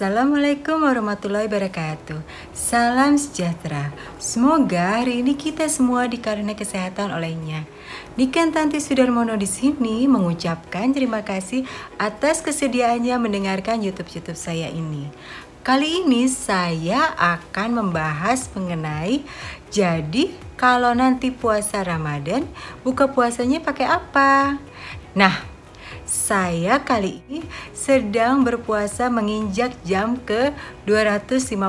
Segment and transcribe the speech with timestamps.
[0.00, 2.24] Assalamualaikum warahmatullahi wabarakatuh.
[2.56, 3.92] Salam sejahtera.
[4.16, 7.68] Semoga hari ini kita semua dikaruniai kesehatan olehnya.
[8.16, 11.68] Niken Tanti Sudarmono di sini mengucapkan terima kasih
[12.00, 15.04] atas kesediaannya mendengarkan YouTube-YouTube saya ini.
[15.60, 19.20] Kali ini saya akan membahas mengenai
[19.68, 22.48] jadi kalau nanti puasa Ramadan,
[22.88, 24.56] buka puasanya pakai apa?
[25.12, 25.49] Nah,
[26.10, 30.50] saya kali ini sedang berpuasa menginjak jam ke
[30.82, 31.62] 258.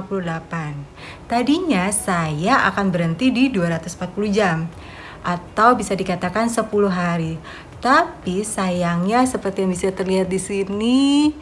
[1.29, 4.65] Tadinya saya akan berhenti di 240 jam
[5.21, 7.37] atau bisa dikatakan 10 hari.
[7.77, 11.33] Tapi sayangnya seperti yang bisa terlihat di sini,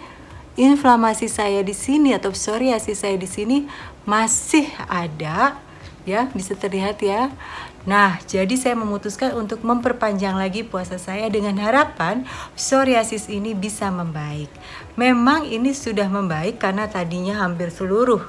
[0.59, 3.63] inflamasi saya di sini atau psoriasis saya di sini
[4.03, 5.55] masih ada
[6.03, 7.31] ya, bisa terlihat ya.
[7.89, 12.21] Nah, jadi saya memutuskan untuk memperpanjang lagi puasa saya dengan harapan
[12.53, 14.53] psoriasis ini bisa membaik.
[14.93, 18.21] Memang ini sudah membaik karena tadinya hampir seluruh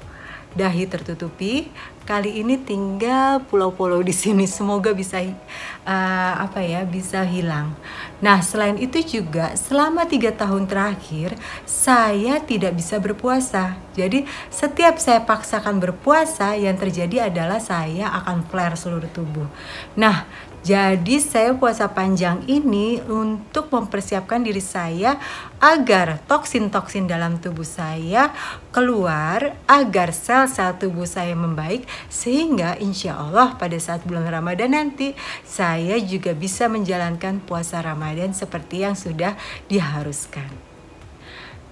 [0.55, 1.71] dahi tertutupi.
[2.01, 4.43] Kali ini tinggal pulau-pulau di sini.
[4.43, 7.71] Semoga bisa uh, apa ya bisa hilang.
[8.19, 13.79] Nah selain itu juga selama tiga tahun terakhir saya tidak bisa berpuasa.
[13.95, 19.47] Jadi setiap saya paksakan berpuasa yang terjadi adalah saya akan flare seluruh tubuh.
[19.95, 20.27] Nah
[20.61, 25.17] jadi saya puasa panjang ini untuk mempersiapkan diri saya
[25.57, 28.29] agar toksin-toksin dalam tubuh saya
[28.69, 35.17] keluar agar sel-sel tubuh saya membaik sehingga insya Allah pada saat bulan Ramadan nanti
[35.49, 39.41] saya juga bisa menjalankan puasa Ramadan seperti yang sudah
[39.73, 40.53] diharuskan.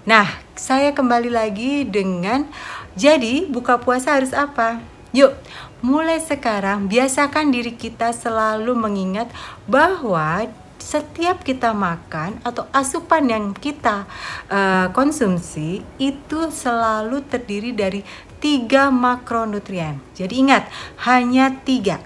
[0.09, 0.25] Nah,
[0.57, 2.49] saya kembali lagi dengan
[2.97, 4.81] jadi buka puasa harus apa?
[5.13, 5.37] Yuk,
[5.81, 9.31] mulai sekarang biasakan diri kita selalu mengingat
[9.71, 14.09] bahwa setiap kita makan atau asupan yang kita
[14.49, 18.01] uh, konsumsi itu selalu terdiri dari
[18.41, 20.01] tiga makronutrien.
[20.17, 20.65] Jadi ingat
[21.05, 22.01] hanya tiga,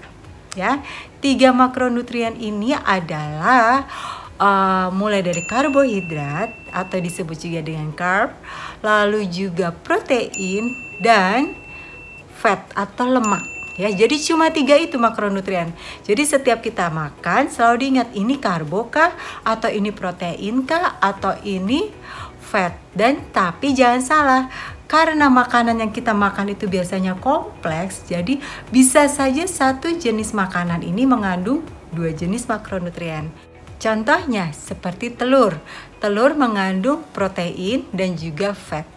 [0.57, 0.81] ya.
[1.23, 3.87] Tiga makronutrien ini adalah
[4.35, 8.35] uh, mulai dari karbohidrat atau disebut juga dengan carb,
[8.83, 11.55] lalu juga protein dan
[12.35, 15.73] fat atau lemak ya jadi cuma tiga itu makronutrien.
[16.05, 19.13] Jadi setiap kita makan selalu diingat ini karbo kah?
[19.41, 20.97] Atau ini protein kah?
[21.01, 21.89] Atau ini
[22.37, 22.77] fat?
[22.93, 24.43] Dan tapi jangan salah
[24.85, 28.37] karena makanan yang kita makan itu biasanya kompleks jadi
[28.69, 33.33] bisa saja satu jenis makanan ini mengandung dua jenis makronutrien.
[33.81, 35.59] Contohnya seperti telur.
[35.99, 38.92] Telur mengandung protein dan juga fat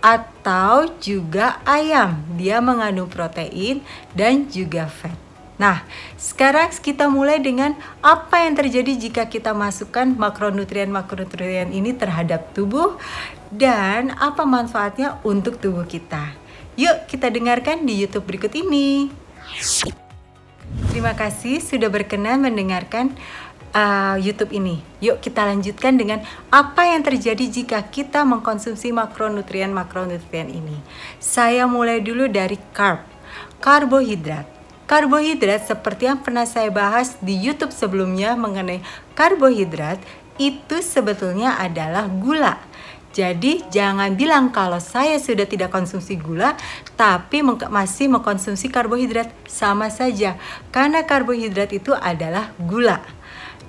[0.00, 2.20] atau juga ayam.
[2.36, 5.16] Dia mengandung protein dan juga fat.
[5.56, 5.88] Nah,
[6.20, 7.72] sekarang kita mulai dengan
[8.04, 13.00] apa yang terjadi jika kita masukkan makronutrien-makronutrien ini terhadap tubuh
[13.48, 16.36] dan apa manfaatnya untuk tubuh kita.
[16.76, 19.08] Yuk, kita dengarkan di YouTube berikut ini.
[20.92, 23.16] Terima kasih sudah berkenan mendengarkan
[23.76, 24.80] uh, YouTube ini.
[25.04, 30.80] Yuk kita lanjutkan dengan apa yang terjadi jika kita mengkonsumsi makronutrien-makronutrien ini.
[31.20, 33.04] Saya mulai dulu dari carb,
[33.60, 34.48] karbohidrat.
[34.86, 38.80] Karbohidrat seperti yang pernah saya bahas di YouTube sebelumnya mengenai
[39.18, 39.98] karbohidrat
[40.38, 42.62] itu sebetulnya adalah gula.
[43.16, 46.52] Jadi jangan bilang kalau saya sudah tidak konsumsi gula
[47.00, 47.40] tapi
[47.72, 50.36] masih mengkonsumsi karbohidrat sama saja
[50.68, 53.00] karena karbohidrat itu adalah gula.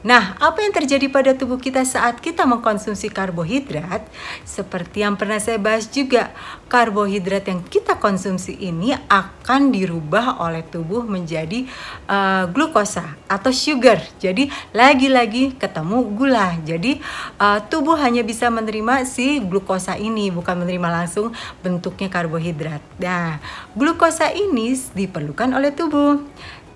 [0.06, 4.06] Nah, apa yang terjadi pada tubuh kita saat kita mengkonsumsi karbohidrat?
[4.46, 6.30] Seperti yang pernah saya bahas juga,
[6.70, 11.66] karbohidrat yang kita konsumsi ini akan dirubah oleh tubuh menjadi
[12.06, 13.98] uh, glukosa atau sugar.
[14.22, 16.54] Jadi, lagi-lagi ketemu gula.
[16.62, 17.02] Jadi,
[17.42, 21.34] uh, tubuh hanya bisa menerima si glukosa ini, bukan menerima langsung
[21.66, 22.86] bentuknya karbohidrat.
[23.02, 23.42] Nah,
[23.74, 26.22] glukosa ini diperlukan oleh tubuh.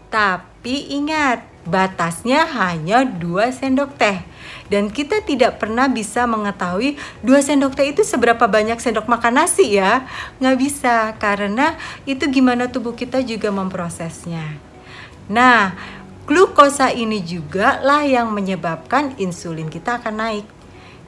[0.10, 4.22] Tapi ingat, batasnya hanya 2 sendok teh.
[4.72, 9.78] Dan kita tidak pernah bisa mengetahui 2 sendok teh itu seberapa banyak sendok makan nasi
[9.78, 10.08] ya.
[10.40, 11.76] Nggak bisa, karena
[12.08, 14.58] itu gimana tubuh kita juga memprosesnya.
[15.28, 15.76] Nah,
[16.26, 20.48] glukosa ini juga lah yang menyebabkan insulin kita akan naik.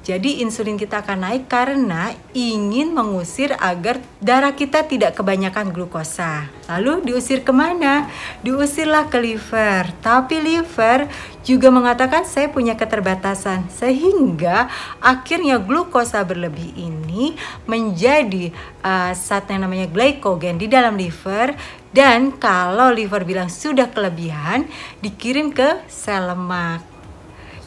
[0.04, 6.52] Jadi insulin kita akan naik karena ingin mengusir agar darah kita tidak kebanyakan glukosa.
[6.68, 8.12] Lalu diusir ke mana?
[8.44, 9.96] Diusirlah ke liver.
[10.04, 11.08] Tapi liver
[11.48, 13.72] juga mengatakan saya punya keterbatasan.
[13.72, 14.68] Sehingga
[15.00, 18.52] akhirnya glukosa berlebih ini menjadi
[18.84, 21.56] uh, zat yang namanya glycogen di dalam liver.
[21.96, 24.68] Dan kalau liver bilang sudah kelebihan,
[25.00, 26.84] dikirim ke sel lemak.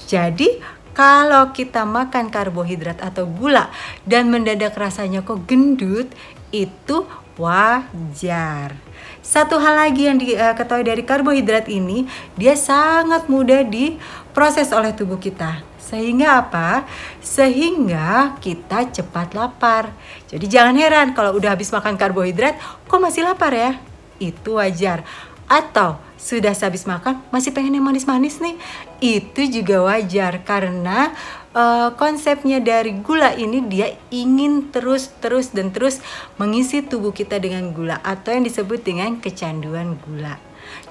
[0.04, 3.68] Jadi kalau kita makan karbohidrat atau gula
[4.08, 6.08] dan mendadak rasanya kok gendut,
[6.48, 7.04] itu
[7.36, 8.72] wajar.
[9.20, 15.60] Satu hal lagi yang diketahui dari karbohidrat ini, dia sangat mudah diproses oleh tubuh kita.
[15.76, 16.88] Sehingga apa?
[17.20, 19.92] Sehingga kita cepat lapar.
[20.32, 22.56] Jadi jangan heran kalau udah habis makan karbohidrat,
[22.88, 23.76] kok masih lapar ya?
[24.16, 25.04] Itu wajar.
[25.44, 28.56] Atau sudah habis makan masih pengen yang manis-manis nih.
[28.98, 31.12] Itu juga wajar karena
[31.56, 36.00] uh, konsepnya dari gula ini dia ingin terus terus dan terus
[36.40, 40.36] mengisi tubuh kita dengan gula atau yang disebut dengan kecanduan gula.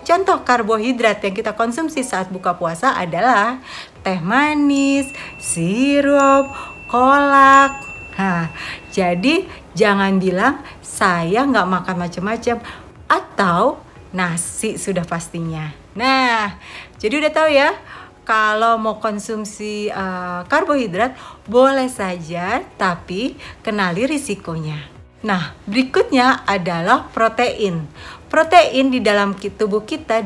[0.05, 3.59] Contoh karbohidrat yang kita konsumsi saat buka puasa adalah
[4.05, 5.09] teh manis,
[5.41, 6.47] sirup,
[6.87, 7.73] kolak.
[8.15, 8.47] Nah,
[8.95, 9.43] jadi
[9.75, 12.57] jangan bilang saya nggak makan macam-macam.
[13.05, 13.84] Atau
[14.15, 15.75] nasi sudah pastinya.
[15.93, 16.55] Nah,
[16.95, 17.75] jadi udah tahu ya,
[18.23, 21.13] kalau mau konsumsi uh, karbohidrat
[21.45, 24.89] boleh saja, tapi kenali risikonya.
[25.25, 27.85] Nah, berikutnya adalah protein.
[28.31, 30.21] Protein di dalam tubuh kita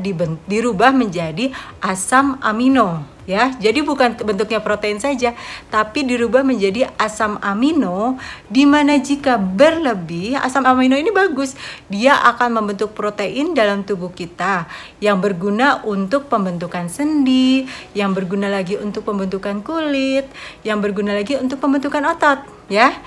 [0.47, 1.51] dirubah menjadi
[1.83, 3.53] asam amino ya.
[3.61, 5.37] Jadi bukan bentuknya protein saja,
[5.69, 8.17] tapi dirubah menjadi asam amino
[8.49, 11.53] di mana jika berlebih, asam amino ini bagus.
[11.93, 14.65] Dia akan membentuk protein dalam tubuh kita
[14.97, 20.25] yang berguna untuk pembentukan sendi, yang berguna lagi untuk pembentukan kulit,
[20.65, 22.97] yang berguna lagi untuk pembentukan otot, ya.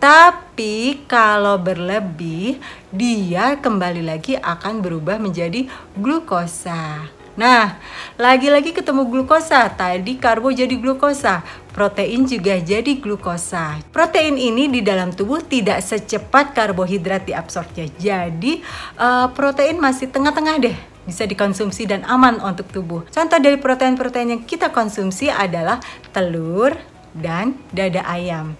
[0.00, 2.56] Tapi kalau berlebih,
[2.88, 7.19] dia kembali lagi akan berubah menjadi glukosa.
[7.38, 7.78] Nah,
[8.18, 9.70] lagi-lagi ketemu glukosa.
[9.70, 13.78] Tadi karbo jadi glukosa, protein juga jadi glukosa.
[13.94, 17.86] Protein ini di dalam tubuh tidak secepat karbohidrat diabsorpsinya.
[17.96, 18.62] Jadi,
[18.98, 23.06] uh, protein masih tengah-tengah deh bisa dikonsumsi dan aman untuk tubuh.
[23.08, 25.82] Contoh dari protein-protein yang kita konsumsi adalah
[26.14, 26.76] telur
[27.14, 28.54] dan dada ayam.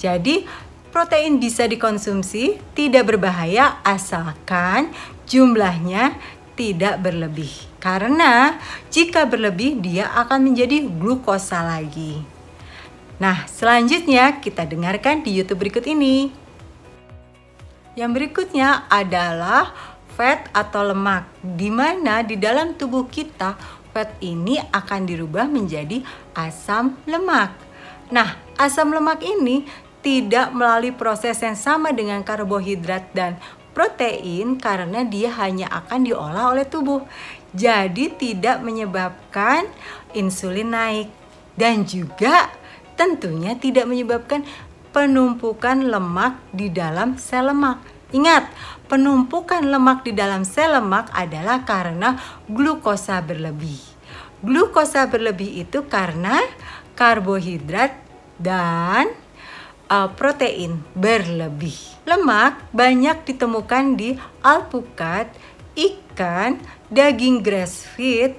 [0.00, 0.44] Jadi,
[0.92, 4.92] protein bisa dikonsumsi, tidak berbahaya asalkan
[5.28, 6.16] jumlahnya
[6.56, 7.69] tidak berlebih.
[7.80, 8.60] Karena
[8.92, 12.20] jika berlebih dia akan menjadi glukosa lagi.
[13.16, 16.32] Nah, selanjutnya kita dengarkan di YouTube berikut ini.
[17.96, 19.72] Yang berikutnya adalah
[20.16, 23.56] fat atau lemak, di mana di dalam tubuh kita
[23.92, 26.04] fat ini akan dirubah menjadi
[26.36, 27.52] asam lemak.
[28.08, 29.64] Nah, asam lemak ini
[30.00, 33.36] tidak melalui proses yang sama dengan karbohidrat dan
[33.76, 37.04] protein karena dia hanya akan diolah oleh tubuh.
[37.50, 39.66] Jadi tidak menyebabkan
[40.14, 41.08] insulin naik
[41.58, 42.50] dan juga
[42.94, 44.46] tentunya tidak menyebabkan
[44.94, 47.82] penumpukan lemak di dalam sel lemak.
[48.10, 48.50] Ingat,
[48.90, 52.18] penumpukan lemak di dalam sel lemak adalah karena
[52.50, 53.78] glukosa berlebih.
[54.42, 56.42] Glukosa berlebih itu karena
[56.98, 57.94] karbohidrat
[58.40, 59.14] dan
[59.90, 61.76] uh, protein berlebih.
[62.06, 65.30] Lemak banyak ditemukan di alpukat,
[65.76, 66.58] ikan,
[66.90, 68.36] daging grass feed,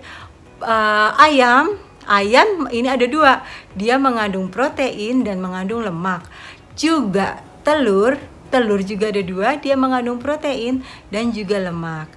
[0.61, 1.77] uh, ayam.
[2.01, 3.45] Ayam ini ada dua,
[3.77, 6.25] dia mengandung protein dan mengandung lemak.
[6.73, 8.17] Juga telur,
[8.49, 10.81] telur juga ada dua, dia mengandung protein
[11.13, 12.09] dan juga lemak.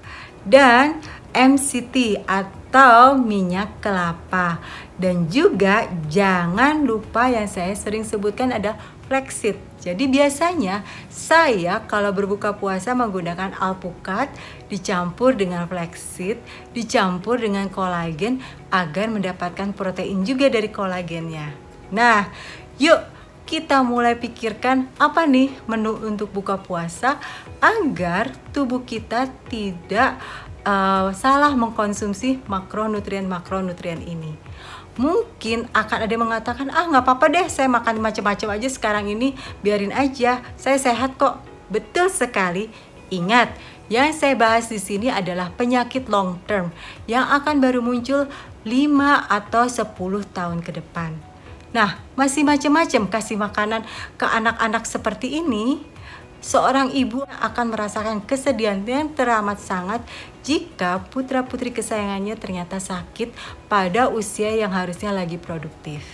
[0.42, 1.04] Dan
[1.36, 4.62] MCT atau minyak kelapa.
[4.94, 9.56] Dan juga jangan lupa yang saya sering sebutkan ada flaxseed.
[9.84, 10.80] Jadi biasanya
[11.12, 14.32] saya kalau berbuka puasa menggunakan alpukat
[14.72, 16.40] dicampur dengan flaxseed,
[16.72, 18.40] dicampur dengan kolagen
[18.72, 21.52] agar mendapatkan protein juga dari kolagennya.
[21.92, 22.32] Nah,
[22.80, 27.20] yuk kita mulai pikirkan apa nih menu untuk buka puasa
[27.60, 30.16] agar tubuh kita tidak
[30.64, 34.34] uh, salah mengkonsumsi makronutrien-makronutrien ini.
[34.94, 39.34] Mungkin akan ada yang mengatakan ah nggak apa-apa deh saya makan macam-macam aja sekarang ini
[39.60, 41.38] biarin aja saya sehat kok.
[41.70, 42.70] Betul sekali.
[43.12, 43.52] Ingat
[43.92, 46.72] yang saya bahas di sini adalah penyakit long term
[47.04, 48.26] yang akan baru muncul
[48.64, 48.72] 5
[49.28, 49.92] atau 10
[50.32, 51.12] tahun ke depan.
[51.74, 53.82] Nah, masih macam-macam kasih makanan
[54.16, 55.82] ke anak-anak seperti ini
[56.44, 60.04] seorang ibu akan merasakan kesedihan yang teramat sangat
[60.44, 63.32] jika putra-putri kesayangannya ternyata sakit
[63.72, 66.04] pada usia yang harusnya lagi produktif.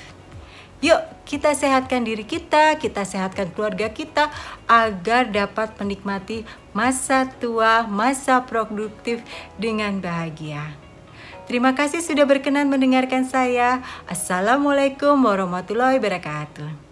[0.81, 4.33] Yuk, kita sehatkan diri kita, kita sehatkan keluarga kita
[4.65, 9.21] agar dapat menikmati masa tua, masa produktif
[9.61, 10.73] dengan bahagia.
[11.45, 13.85] Terima kasih sudah berkenan mendengarkan saya.
[14.07, 16.90] Assalamualaikum warahmatullahi wabarakatuh.